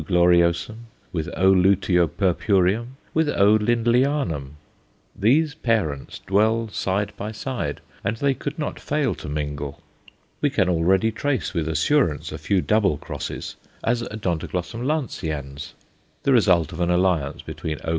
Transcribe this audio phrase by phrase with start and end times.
[0.03, 0.73] gloriosum_,
[1.13, 1.51] with O.
[1.51, 3.53] luteopurpureum, with O.
[3.59, 4.55] Lindleyanum;
[5.15, 9.79] these parents dwell side by side, and they could not fail to mingle.
[10.41, 14.37] We can already trace with assurance a few double crosses, as O.
[14.73, 15.75] lanceans,
[16.23, 17.89] the result of an alliance between _O.